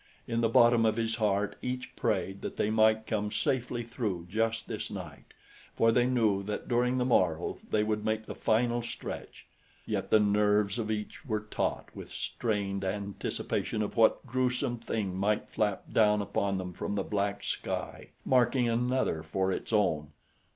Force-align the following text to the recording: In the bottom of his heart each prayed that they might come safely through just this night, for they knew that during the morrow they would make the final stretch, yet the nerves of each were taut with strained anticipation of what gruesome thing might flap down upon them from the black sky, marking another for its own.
In 0.27 0.41
the 0.41 0.49
bottom 0.49 0.83
of 0.83 0.95
his 0.95 1.17
heart 1.17 1.57
each 1.61 1.95
prayed 1.95 2.41
that 2.41 2.57
they 2.57 2.71
might 2.71 3.05
come 3.05 3.31
safely 3.31 3.83
through 3.83 4.25
just 4.31 4.67
this 4.67 4.89
night, 4.89 5.35
for 5.75 5.91
they 5.91 6.07
knew 6.07 6.41
that 6.41 6.67
during 6.67 6.97
the 6.97 7.05
morrow 7.05 7.59
they 7.69 7.83
would 7.83 8.03
make 8.03 8.25
the 8.25 8.33
final 8.33 8.81
stretch, 8.81 9.45
yet 9.85 10.09
the 10.09 10.19
nerves 10.19 10.79
of 10.79 10.89
each 10.89 11.23
were 11.23 11.41
taut 11.41 11.89
with 11.93 12.09
strained 12.09 12.83
anticipation 12.83 13.83
of 13.83 13.95
what 13.95 14.25
gruesome 14.25 14.79
thing 14.79 15.15
might 15.15 15.51
flap 15.51 15.83
down 15.93 16.19
upon 16.19 16.57
them 16.57 16.73
from 16.73 16.95
the 16.95 17.03
black 17.03 17.43
sky, 17.43 18.09
marking 18.25 18.67
another 18.67 19.21
for 19.21 19.51
its 19.51 19.71
own. 19.71 20.07